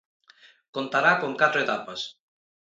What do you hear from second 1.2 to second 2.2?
con catro etapas.